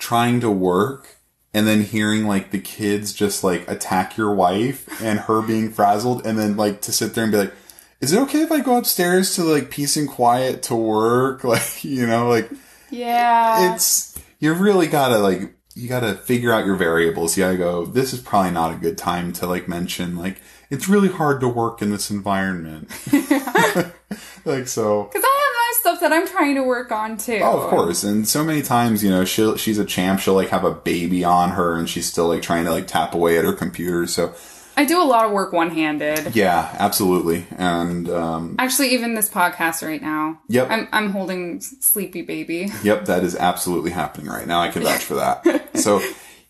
trying 0.00 0.40
to 0.40 0.50
work 0.50 1.18
and 1.52 1.66
then 1.66 1.82
hearing 1.82 2.26
like 2.26 2.50
the 2.50 2.60
kids 2.60 3.12
just 3.12 3.42
like 3.42 3.68
attack 3.68 4.16
your 4.16 4.32
wife 4.34 5.02
and 5.02 5.18
her 5.20 5.42
being 5.42 5.70
frazzled 5.70 6.24
and 6.26 6.38
then 6.38 6.56
like 6.56 6.80
to 6.82 6.92
sit 6.92 7.14
there 7.14 7.24
and 7.24 7.32
be 7.32 7.38
like, 7.38 7.52
is 8.00 8.12
it 8.12 8.20
okay 8.20 8.42
if 8.42 8.52
I 8.52 8.60
go 8.60 8.76
upstairs 8.78 9.34
to 9.34 9.44
like 9.44 9.70
peace 9.70 9.96
and 9.96 10.08
quiet 10.08 10.62
to 10.64 10.74
work? 10.76 11.42
Like, 11.44 11.84
you 11.84 12.06
know, 12.06 12.28
like 12.28 12.50
Yeah. 12.90 13.74
it's 13.74 14.18
you 14.38 14.52
really 14.54 14.86
gotta 14.86 15.18
like 15.18 15.54
you 15.74 15.88
gotta 15.88 16.14
figure 16.14 16.52
out 16.52 16.66
your 16.66 16.76
variables. 16.76 17.36
You 17.36 17.44
gotta 17.44 17.56
go. 17.56 17.84
This 17.86 18.12
is 18.12 18.20
probably 18.20 18.50
not 18.52 18.72
a 18.74 18.76
good 18.78 18.96
time 18.98 19.32
to 19.34 19.46
like 19.46 19.68
mention 19.68 20.16
like 20.16 20.40
it's 20.70 20.88
really 20.88 21.08
hard 21.08 21.40
to 21.40 21.48
work 21.48 21.82
in 21.82 21.90
this 21.90 22.10
environment. 22.10 22.88
like 24.44 24.68
so. 24.68 25.04
Because 25.04 25.24
I 25.24 25.49
my 25.70 25.80
stuff 25.80 26.00
that 26.00 26.12
I'm 26.12 26.26
trying 26.26 26.54
to 26.56 26.62
work 26.62 26.90
on 26.92 27.16
too. 27.16 27.40
Oh, 27.42 27.60
of 27.60 27.70
course. 27.70 28.02
And 28.04 28.26
so 28.26 28.42
many 28.44 28.62
times, 28.62 29.02
you 29.04 29.10
know, 29.10 29.24
she 29.24 29.56
she's 29.56 29.78
a 29.78 29.84
champ. 29.84 30.20
She'll 30.20 30.34
like 30.34 30.48
have 30.48 30.64
a 30.64 30.72
baby 30.72 31.24
on 31.24 31.50
her, 31.50 31.74
and 31.76 31.88
she's 31.88 32.06
still 32.06 32.28
like 32.28 32.42
trying 32.42 32.64
to 32.64 32.70
like 32.70 32.86
tap 32.86 33.14
away 33.14 33.38
at 33.38 33.44
her 33.44 33.52
computer. 33.52 34.06
So 34.06 34.34
I 34.76 34.84
do 34.84 35.02
a 35.02 35.04
lot 35.04 35.26
of 35.26 35.32
work 35.32 35.52
one 35.52 35.70
handed. 35.70 36.34
yeah, 36.34 36.74
absolutely. 36.78 37.46
And 37.58 38.08
um, 38.08 38.56
Actually, 38.58 38.88
even 38.94 39.14
this 39.14 39.28
podcast 39.28 39.86
right 39.86 40.00
now. 40.00 40.40
Yep. 40.48 40.70
I'm, 40.70 40.88
I'm 40.92 41.10
holding 41.10 41.60
Sleepy 41.60 42.22
Baby. 42.22 42.68
Yep, 42.82 43.04
that 43.06 43.22
is 43.22 43.36
absolutely 43.36 43.90
happening 43.90 44.26
right 44.28 44.46
now. 44.46 44.60
I 44.60 44.68
can 44.70 44.82
vouch 44.82 45.04
for 45.04 45.14
that. 45.16 45.70
so, 45.78 46.00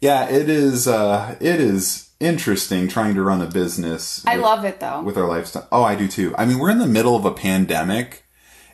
yeah, 0.00 0.28
it 0.28 0.48
is. 0.48 0.86
Uh, 0.86 1.34
it 1.40 1.60
is 1.60 2.10
interesting 2.20 2.86
trying 2.86 3.14
to 3.14 3.22
run 3.22 3.40
a 3.42 3.46
business. 3.46 4.24
I 4.26 4.36
with- 4.36 4.44
love 4.44 4.64
it 4.64 4.78
though. 4.78 5.02
with 5.02 5.16
our 5.16 5.26
lifestyle. 5.26 5.66
Oh, 5.72 5.82
I 5.82 5.94
do 5.96 6.06
too. 6.06 6.34
I 6.38 6.44
mean, 6.44 6.58
we're 6.58 6.70
in 6.70 6.78
the 6.78 6.86
middle 6.86 7.16
of 7.16 7.24
a 7.24 7.32
pandemic, 7.32 8.24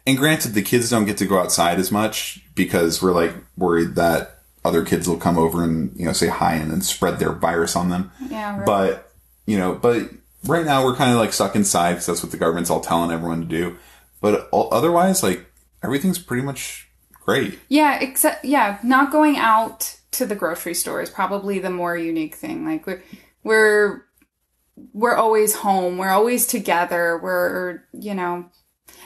and 0.07 0.17
granted, 0.17 0.55
the 0.55 0.63
kids 0.63 0.91
don't 0.91 1.05
get 1.05 1.19
to 1.19 1.27
go 1.27 1.39
outside 1.39 1.79
as 1.79 1.91
much 1.91 2.41
because 2.55 3.03
we're 3.03 3.13
like 3.13 3.35
worried 3.57 3.97
that 3.97 4.41
other 4.65 4.85
kids 4.85 5.09
will 5.09 5.17
come 5.17 5.39
over 5.39 5.63
and 5.63 5.95
you 5.97 6.05
know 6.05 6.13
say 6.13 6.29
hi 6.29 6.55
and 6.55 6.71
then 6.71 6.81
spread 6.81 7.19
their 7.19 7.33
virus 7.33 7.77
on 7.77 7.89
them. 7.89 8.11
yeah, 8.31 8.57
right. 8.57 8.67
But 8.67 9.13
you 9.47 9.59
know, 9.59 9.75
but 9.75 10.11
right 10.45 10.65
now 10.65 10.85
we're 10.85 10.97
kind 10.97 11.13
of 11.13 11.19
like 11.19 11.33
stuck 11.33 11.57
inside 11.57 11.93
because 11.93 12.07
that's 12.07 12.23
what 12.23 12.33
the 12.33 12.39
government's 12.39 12.71
all 12.71 12.81
telling 12.81 13.11
everyone 13.11 13.41
to 13.41 13.47
do. 13.47 13.77
But 14.21 14.49
otherwise, 14.53 15.23
like 15.23 15.47
everything's 15.83 16.19
pretty 16.19 16.43
much 16.43 16.89
great. 17.13 17.59
Yeah, 17.69 17.99
except 18.01 18.45
yeah, 18.45 18.79
not 18.83 19.13
going 19.13 19.37
out 19.37 19.99
to 20.13 20.27
the 20.27 20.35
grocery 20.35 20.75
store 20.75 21.03
is 21.03 21.11
probably 21.11 21.59
the 21.59 21.71
more 21.71 21.97
unique 21.97 22.35
thing. 22.35 22.65
Like 22.65 22.87
we're 22.87 23.03
we're 23.45 24.03
we're 24.93 25.17
always 25.17 25.55
home. 25.55 25.99
We're 25.99 26.11
always 26.11 26.47
together. 26.47 27.19
We're 27.23 27.85
you 27.93 28.15
know, 28.15 28.47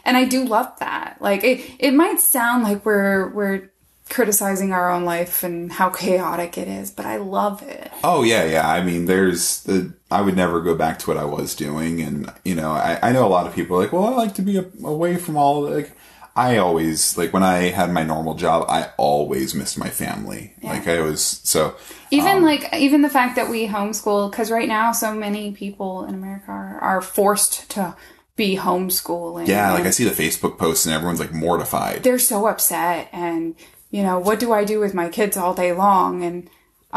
and 0.05 0.17
I 0.17 0.25
do 0.25 0.45
love 0.45 0.73
that. 0.79 1.19
Like 1.21 1.45
it 1.45 1.61
it 1.79 1.95
might 1.95 2.21
sound 2.21 2.65
like 2.65 2.85
we're 2.85 3.29
we're 3.31 3.71
criticizing 4.11 4.73
our 4.73 4.91
own 4.91 5.05
life 5.05 5.45
and 5.45 5.73
how 5.73 5.89
chaotic 5.89 6.59
it 6.59 6.69
is, 6.69 6.91
but 6.91 7.07
I 7.07 7.17
love 7.17 7.63
it. 7.63 7.91
Oh 8.05 8.23
yeah, 8.23 8.45
yeah. 8.45 8.69
I 8.69 8.83
mean, 8.83 9.07
there's 9.07 9.63
the. 9.63 9.95
I 10.11 10.21
would 10.21 10.37
never 10.37 10.61
go 10.61 10.75
back 10.75 10.99
to 11.01 11.07
what 11.09 11.17
I 11.17 11.25
was 11.25 11.55
doing, 11.55 12.01
and 12.03 12.31
you 12.45 12.55
know, 12.55 12.73
I, 12.73 12.99
I 13.03 13.13
know 13.13 13.25
a 13.27 13.31
lot 13.31 13.47
of 13.47 13.55
people 13.55 13.77
are 13.77 13.81
like, 13.81 13.93
well, 13.93 14.07
I 14.07 14.11
like 14.11 14.35
to 14.35 14.43
be 14.43 14.59
a, 14.59 14.67
away 14.85 15.17
from 15.17 15.37
all. 15.37 15.65
of. 15.65 15.73
Like, 15.73 15.93
I 16.35 16.57
always 16.59 17.17
like 17.17 17.33
when 17.33 17.43
I 17.43 17.71
had 17.71 17.93
my 17.93 18.03
normal 18.03 18.35
job, 18.35 18.67
I 18.69 18.91
always 18.97 19.55
missed 19.55 19.79
my 19.79 19.89
family. 19.91 20.55
Like 20.63 20.87
I 20.89 21.01
was 21.01 21.23
so. 21.25 21.77
Even 22.11 22.39
Um, 22.39 22.43
like 22.43 22.75
even 22.75 23.03
the 23.03 23.09
fact 23.09 23.37
that 23.37 23.49
we 23.49 23.69
homeschool 23.69 24.31
because 24.31 24.51
right 24.51 24.69
now 24.69 24.91
so 24.91 25.15
many 25.15 25.53
people 25.53 26.05
in 26.05 26.15
America 26.15 26.51
are, 26.51 26.79
are 26.81 27.01
forced 27.01 27.71
to 27.71 27.95
be 28.45 28.57
homeschooling. 28.57 29.47
Yeah, 29.47 29.73
like 29.77 29.85
I 29.85 29.91
see 29.91 30.05
the 30.05 30.19
Facebook 30.23 30.55
posts 30.59 30.87
and 30.87 30.95
everyone's 30.95 31.21
like 31.21 31.33
mortified. 31.33 32.03
they're 32.03 32.19
so 32.19 32.47
upset 32.53 33.09
and 33.13 33.55
you 33.91 34.03
know 34.07 34.19
what 34.27 34.39
do 34.39 34.53
i 34.53 34.63
do 34.65 34.79
with 34.85 34.95
my 34.95 35.09
kids 35.19 35.37
all 35.37 35.53
day 35.63 35.73
long 35.73 36.23
and 36.23 36.49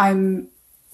i'm 0.05 0.47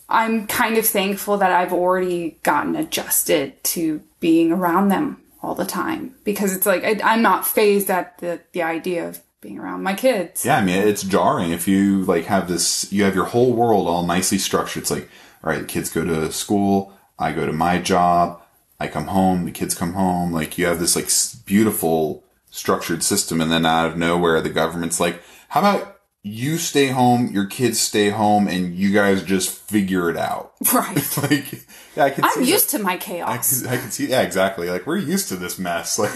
i'm 0.07 0.47
kind 0.47 0.77
of 0.77 0.85
thankful 0.85 1.35
that 1.37 1.51
i've 1.51 1.73
already 1.73 2.21
gotten 2.51 2.73
adjusted 2.83 3.61
to 3.63 4.01
being 4.21 4.49
around 4.51 4.87
them 4.89 5.21
all 5.43 5.55
the 5.55 5.65
time 5.65 6.15
because 6.23 6.55
it's 6.55 6.65
like 6.65 6.83
I, 6.85 6.93
i'm 7.03 7.21
not 7.21 7.45
phased 7.45 7.89
at 7.89 8.17
the 8.19 8.39
the 8.53 8.61
idea 8.63 9.07
of 9.09 9.19
being 9.41 9.59
around 9.59 9.83
my 9.83 9.93
kids 9.93 10.45
Yeah, 10.45 10.57
I 10.57 10.63
mean, 10.65 10.81
it's 10.87 11.03
jarring 11.03 11.51
if 11.51 11.65
you 11.67 12.03
like 12.13 12.25
have 12.25 12.47
this. 12.49 12.91
You 12.91 13.03
have 13.05 13.15
your 13.15 13.25
whole 13.33 13.53
world 13.53 13.87
all 13.87 14.05
nicely 14.05 14.37
structured. 14.37 14.83
It's 14.83 14.91
like, 14.91 15.07
all 15.43 15.49
right, 15.51 15.61
the 15.61 15.65
kids 15.75 15.89
go 15.89 16.03
to 16.03 16.29
school. 16.31 16.91
I 17.17 17.31
go 17.31 17.45
to 17.45 17.53
my 17.53 17.77
job. 17.79 18.41
I 18.79 18.87
come 18.87 19.07
home. 19.07 19.45
The 19.45 19.51
kids 19.51 19.75
come 19.75 19.93
home. 19.93 20.31
Like 20.31 20.57
you 20.57 20.65
have 20.65 20.79
this 20.79 20.95
like 20.95 21.09
beautiful 21.45 22.23
structured 22.49 23.03
system, 23.03 23.41
and 23.41 23.51
then 23.51 23.65
out 23.65 23.87
of 23.87 23.97
nowhere, 23.97 24.41
the 24.41 24.49
government's 24.49 24.99
like, 24.99 25.21
"How 25.49 25.59
about 25.59 25.97
you 26.23 26.57
stay 26.57 26.87
home, 26.87 27.29
your 27.31 27.45
kids 27.45 27.79
stay 27.79 28.09
home, 28.09 28.47
and 28.47 28.75
you 28.75 28.93
guys 28.93 29.23
just 29.23 29.49
figure 29.49 30.09
it 30.09 30.17
out?" 30.17 30.53
right 30.73 31.17
like, 31.17 31.65
yeah, 31.95 32.05
I 32.05 32.09
can. 32.11 32.23
i'm 32.23 32.43
used 32.43 32.69
to 32.71 32.79
my 32.79 32.93
I 32.93 32.97
chaos 32.97 33.61
can, 33.61 33.69
I 33.69 33.77
can 33.77 33.91
see. 33.91 34.07
Yeah, 34.07 34.21
exactly. 34.21 34.69
Like 34.69 34.87
we're 34.87 34.97
used 34.97 35.27
to 35.29 35.35
this 35.35 35.59
mess. 35.59 35.99
Like 35.99 36.11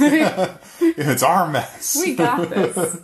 it's 0.79 1.23
our 1.23 1.49
mess. 1.49 1.97
we 1.99 2.15
got 2.15 2.49
this 2.49 2.97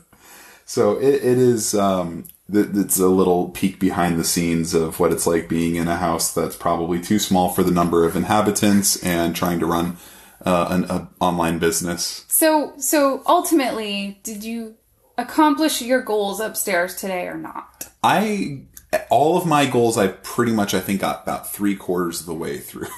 So 0.65 0.97
it, 0.97 1.15
it 1.15 1.37
is. 1.37 1.73
Um, 1.75 2.25
it's 2.51 2.99
a 2.99 3.07
little 3.07 3.49
peek 3.49 3.79
behind 3.79 4.19
the 4.19 4.23
scenes 4.23 4.73
of 4.73 4.99
what 4.99 5.11
it's 5.11 5.27
like 5.27 5.47
being 5.47 5.75
in 5.75 5.87
a 5.87 5.97
house 5.97 6.33
that's 6.33 6.55
probably 6.55 6.99
too 6.99 7.19
small 7.19 7.49
for 7.49 7.63
the 7.63 7.71
number 7.71 8.05
of 8.05 8.15
inhabitants 8.15 9.01
and 9.03 9.35
trying 9.35 9.59
to 9.59 9.65
run 9.65 9.97
uh, 10.45 10.67
an 10.69 10.83
a 10.85 11.09
online 11.19 11.59
business. 11.59 12.25
so 12.27 12.73
so 12.77 13.21
ultimately 13.27 14.19
did 14.23 14.43
you 14.43 14.75
accomplish 15.17 15.81
your 15.81 16.01
goals 16.01 16.39
upstairs 16.39 16.95
today 16.95 17.27
or 17.27 17.37
not 17.37 17.89
I 18.03 18.61
all 19.09 19.37
of 19.37 19.45
my 19.45 19.65
goals, 19.65 19.97
I 19.97 20.07
pretty 20.07 20.51
much 20.51 20.73
I 20.73 20.79
think 20.79 21.01
got 21.01 21.23
about 21.23 21.51
three 21.51 21.75
quarters 21.75 22.21
of 22.21 22.25
the 22.25 22.33
way 22.33 22.57
through. 22.57 22.87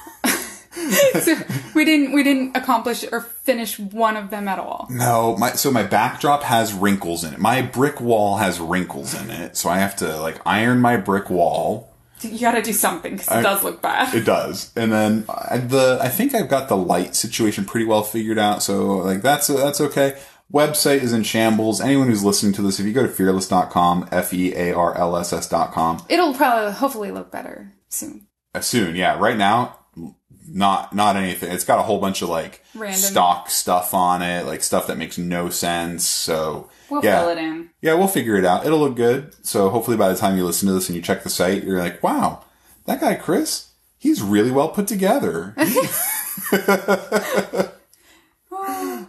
so 1.21 1.35
we 1.73 1.85
didn't 1.85 2.11
we 2.13 2.23
didn't 2.23 2.55
accomplish 2.55 3.05
or 3.11 3.21
finish 3.21 3.79
one 3.79 4.17
of 4.17 4.29
them 4.29 4.47
at 4.47 4.59
all 4.59 4.87
no, 4.89 5.35
my 5.37 5.51
so 5.53 5.71
my 5.71 5.83
backdrop 5.83 6.43
has 6.43 6.73
wrinkles 6.73 7.23
in 7.23 7.33
it. 7.33 7.39
My 7.39 7.61
brick 7.61 8.01
wall 8.01 8.37
has 8.37 8.59
wrinkles 8.59 9.13
in 9.19 9.29
it, 9.29 9.55
so 9.57 9.69
I 9.69 9.79
have 9.79 9.95
to 9.97 10.17
like 10.19 10.39
iron 10.45 10.79
my 10.81 10.97
brick 10.97 11.29
wall. 11.29 11.89
You 12.21 12.39
gotta 12.39 12.61
do 12.61 12.73
something 12.73 13.13
because 13.17 13.39
it 13.39 13.41
does 13.41 13.63
look 13.63 13.81
bad. 13.81 14.13
It 14.13 14.25
does, 14.25 14.71
and 14.75 14.91
then 14.91 15.25
I, 15.27 15.57
the 15.57 15.97
I 16.01 16.09
think 16.09 16.35
I've 16.35 16.49
got 16.49 16.69
the 16.69 16.77
light 16.77 17.15
situation 17.15 17.65
pretty 17.65 17.85
well 17.85 18.03
figured 18.03 18.37
out. 18.37 18.61
So 18.61 18.97
like 18.97 19.21
that's 19.21 19.47
that's 19.47 19.81
okay. 19.81 20.19
Website 20.53 21.01
is 21.01 21.13
in 21.13 21.23
shambles. 21.23 21.79
Anyone 21.79 22.07
who's 22.09 22.23
listening 22.25 22.51
to 22.53 22.61
this, 22.61 22.79
if 22.79 22.85
you 22.85 22.91
go 22.93 23.03
to 23.03 23.07
fearless.com, 23.09 24.09
f 24.11 24.33
e 24.33 24.53
a 24.53 24.73
r 24.73 24.95
l 24.97 25.15
s 25.15 25.31
s 25.33 25.47
dot 25.47 25.71
com, 25.71 26.03
It'll 26.09 26.33
probably 26.33 26.73
hopefully 26.73 27.09
look 27.11 27.31
better 27.31 27.73
soon. 27.87 28.27
uh, 28.53 28.59
soon, 28.59 28.95
yeah. 28.97 29.17
Right 29.17 29.37
now, 29.37 29.79
not 30.53 30.93
not 30.95 31.15
anything. 31.15 31.51
It's 31.51 31.63
got 31.63 31.79
a 31.79 31.83
whole 31.83 31.99
bunch 31.99 32.21
of 32.21 32.29
like 32.29 32.63
Random. 32.75 32.99
stock 32.99 33.49
stuff 33.49 33.93
on 33.93 34.21
it, 34.21 34.45
like 34.45 34.61
stuff 34.63 34.87
that 34.87 34.97
makes 34.97 35.17
no 35.17 35.49
sense. 35.49 36.05
So 36.05 36.69
We'll 36.89 37.03
yeah, 37.03 37.19
fill 37.21 37.29
it 37.29 37.37
in. 37.37 37.69
yeah, 37.81 37.93
we'll 37.93 38.07
figure 38.07 38.35
it 38.35 38.43
out. 38.45 38.65
It'll 38.65 38.79
look 38.79 38.95
good. 38.95 39.33
So 39.45 39.69
hopefully, 39.69 39.95
by 39.97 40.09
the 40.09 40.17
time 40.17 40.35
you 40.37 40.43
listen 40.45 40.67
to 40.67 40.73
this 40.73 40.89
and 40.89 40.95
you 40.95 41.01
check 41.01 41.23
the 41.23 41.29
site, 41.29 41.63
you're 41.63 41.79
like, 41.79 42.03
wow, 42.03 42.43
that 42.85 42.99
guy 42.99 43.15
Chris, 43.15 43.69
he's 43.97 44.21
really 44.21 44.51
well 44.51 44.69
put 44.69 44.87
together. 44.87 45.55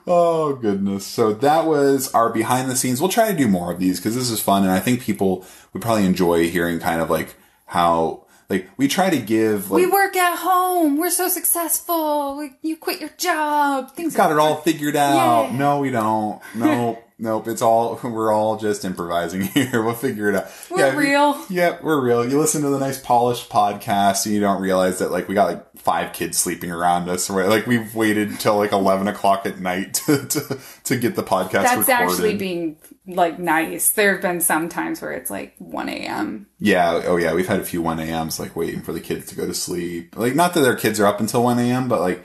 oh 0.07 0.59
goodness! 0.61 1.07
So 1.07 1.33
that 1.35 1.67
was 1.67 2.13
our 2.15 2.31
behind 2.31 2.71
the 2.71 2.77
scenes. 2.77 3.01
We'll 3.01 3.11
try 3.11 3.31
to 3.31 3.37
do 3.37 3.49
more 3.49 3.73
of 3.73 3.79
these 3.79 3.99
because 3.99 4.15
this 4.15 4.31
is 4.31 4.41
fun, 4.41 4.63
and 4.63 4.73
I 4.73 4.81
think 4.81 5.01
people 5.03 5.45
would 5.73 5.83
probably 5.83 6.07
enjoy 6.07 6.49
hearing 6.49 6.79
kind 6.79 7.01
of 7.01 7.11
like 7.11 7.35
how 7.67 8.22
like 8.53 8.69
we 8.77 8.89
try 8.89 9.11
to 9.11 9.19
give 9.19 9.71
like 9.71 9.85
We 9.85 9.91
work 9.91 10.17
at 10.17 10.39
home. 10.39 10.99
We're 10.99 11.11
so 11.11 11.29
successful. 11.29 12.49
You 12.63 12.77
quit 12.77 13.01
your 13.01 13.11
job. 13.19 13.93
Things 13.93 14.15
got 14.15 14.31
it 14.31 14.39
all 14.39 14.57
figured 14.57 14.97
out. 14.97 15.51
Yeah. 15.51 15.57
No, 15.57 15.81
we 15.81 15.91
don't. 15.91 16.41
Nope. 16.55 17.03
nope. 17.19 17.49
It's 17.49 17.63
all 17.63 17.99
we're 18.05 18.33
all 18.33 18.57
just 18.57 18.85
improvising 18.85 19.41
here. 19.55 19.83
We'll 19.83 19.95
figure 19.95 20.29
it 20.29 20.37
out. 20.37 20.47
We're 20.71 20.79
Yeah, 20.79 20.97
real. 20.97 21.45
Yeah, 21.49 21.79
we're 21.83 22.01
real. 22.01 22.29
You 22.29 22.39
listen 22.39 22.63
to 22.63 22.69
the 22.69 22.79
nice 22.79 23.01
polished 23.01 23.49
podcast 23.49 24.27
and 24.27 24.35
you 24.35 24.41
don't 24.41 24.61
realize 24.61 24.99
that 24.99 25.11
like 25.11 25.29
we 25.29 25.35
got 25.35 25.49
like 25.49 25.72
five 25.83 26.13
kids 26.13 26.39
sleeping 26.39 26.71
around 26.71 27.09
us. 27.09 27.29
Or 27.29 27.47
like 27.47 27.67
we've 27.67 27.95
waited 27.95 28.31
until 28.31 28.57
like 28.57 28.73
eleven 28.73 29.09
o'clock 29.09 29.47
at 29.47 29.59
night 29.61 29.95
to 30.07 30.27
to, 30.27 30.59
to 30.85 30.97
get 30.97 31.17
the 31.17 31.23
podcast 31.23 31.53
That's 31.53 31.89
recorded. 31.89 32.13
actually 32.13 32.37
being 32.37 32.77
like 33.07 33.39
nice. 33.39 33.91
There 33.91 34.13
have 34.13 34.23
been 34.23 34.41
some 34.41 34.69
times 34.69 35.03
where 35.03 35.13
it's 35.13 35.31
like 35.31 35.55
1 35.59 35.89
a.m. 35.89 36.47
yeah. 36.61 37.03
Oh 37.05 37.17
yeah. 37.17 37.35
We've 37.35 37.49
had 37.49 37.61
a 37.61 37.65
few 37.65 37.83
one 37.83 37.99
a.m.s 37.99 38.39
like 38.39 38.55
waiting 38.55 38.81
for 38.81 38.93
the 38.93 39.01
kids 39.01 39.27
to 39.27 39.35
go 39.35 39.47
to 39.47 39.55
sleep. 39.55 40.17
Like 40.17 40.35
not 40.35 40.55
that 40.55 40.61
their 40.61 40.77
kids 40.77 41.01
are 41.01 41.07
up 41.07 41.19
until 41.21 41.43
one 41.43 41.59
a.m., 41.59 41.89
but 41.89 42.01
like 42.01 42.25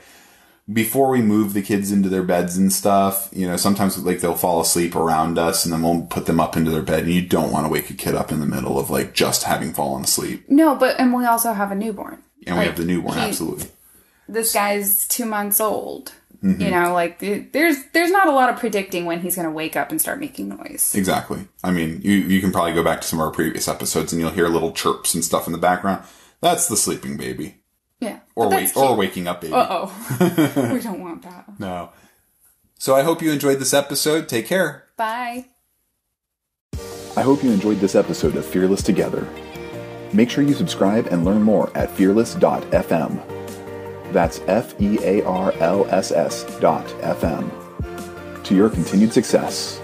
before 0.72 1.08
we 1.08 1.22
move 1.22 1.54
the 1.54 1.62
kids 1.62 1.90
into 1.90 2.08
their 2.10 2.22
beds 2.22 2.56
and 2.58 2.70
stuff, 2.72 3.30
you 3.32 3.46
know, 3.48 3.56
sometimes 3.56 3.98
like 4.04 4.20
they'll 4.20 4.34
fall 4.34 4.60
asleep 4.60 4.94
around 4.94 5.38
us 5.38 5.64
and 5.64 5.72
then 5.72 5.82
we'll 5.82 6.02
put 6.02 6.26
them 6.26 6.38
up 6.38 6.56
into 6.58 6.70
their 6.70 6.82
bed 6.82 7.04
and 7.04 7.12
you 7.12 7.22
don't 7.22 7.50
want 7.50 7.64
to 7.64 7.70
wake 7.72 7.88
a 7.88 7.94
kid 7.94 8.14
up 8.14 8.30
in 8.30 8.38
the 8.40 8.46
middle 8.46 8.78
of 8.78 8.90
like 8.90 9.14
just 9.14 9.44
having 9.44 9.72
fallen 9.72 10.04
asleep. 10.04 10.44
No, 10.48 10.74
but 10.76 11.00
and 11.00 11.14
we 11.14 11.24
also 11.24 11.54
have 11.54 11.72
a 11.72 11.74
newborn. 11.74 12.22
And 12.46 12.58
we 12.58 12.64
have 12.64 12.76
the 12.76 12.84
newborn, 12.84 13.14
he- 13.18 13.20
absolutely. 13.24 13.68
This 14.28 14.52
guy's 14.52 15.06
two 15.08 15.24
months 15.24 15.60
old. 15.60 16.12
Mm-hmm. 16.42 16.60
You 16.62 16.70
know, 16.70 16.92
like 16.92 17.18
there's 17.18 17.76
there's 17.92 18.12
not 18.12 18.28
a 18.28 18.32
lot 18.32 18.48
of 18.48 18.60
predicting 18.60 19.06
when 19.06 19.20
he's 19.20 19.34
going 19.34 19.46
to 19.48 19.50
wake 19.50 19.74
up 19.74 19.90
and 19.90 20.00
start 20.00 20.20
making 20.20 20.50
noise. 20.50 20.94
Exactly. 20.94 21.48
I 21.64 21.72
mean, 21.72 22.00
you, 22.02 22.12
you 22.12 22.40
can 22.40 22.52
probably 22.52 22.74
go 22.74 22.84
back 22.84 23.00
to 23.00 23.06
some 23.08 23.18
of 23.20 23.26
our 23.26 23.32
previous 23.32 23.66
episodes 23.66 24.12
and 24.12 24.20
you'll 24.22 24.30
hear 24.30 24.46
little 24.48 24.70
chirps 24.70 25.14
and 25.14 25.24
stuff 25.24 25.46
in 25.48 25.52
the 25.52 25.58
background. 25.58 26.04
That's 26.40 26.68
the 26.68 26.76
sleeping 26.76 27.16
baby. 27.16 27.56
Yeah, 28.00 28.20
Or 28.36 28.44
But 28.48 28.54
wake 28.56 28.66
that's 28.66 28.76
or 28.76 28.94
waking 28.94 29.26
up 29.26 29.40
baby. 29.40 29.52
Uh 29.54 29.66
oh, 29.68 30.70
we 30.72 30.80
don't 30.80 31.00
want 31.00 31.22
that. 31.22 31.58
No. 31.58 31.90
So 32.78 32.94
I 32.94 33.02
hope 33.02 33.20
you 33.20 33.32
enjoyed 33.32 33.58
this 33.58 33.74
episode. 33.74 34.28
Take 34.28 34.46
care. 34.46 34.84
Bye. 34.96 35.46
I 37.16 37.22
hope 37.22 37.42
you 37.42 37.50
enjoyed 37.50 37.80
this 37.80 37.96
episode 37.96 38.36
of 38.36 38.46
Fearless 38.46 38.82
Together. 38.84 39.26
Make 40.12 40.30
sure 40.30 40.44
you 40.44 40.54
subscribe 40.54 41.06
and 41.08 41.24
learn 41.24 41.42
more 41.42 41.70
at 41.76 41.90
fearless.fm. 41.90 43.22
That's 44.12 44.40
F 44.46 44.80
E 44.80 44.98
A 45.02 45.22
R 45.24 45.52
L 45.60 45.86
S 45.90 46.12
S 46.12 46.44
dot 46.60 46.86
FM. 47.02 48.44
To 48.44 48.54
your 48.54 48.70
continued 48.70 49.12
success. 49.12 49.80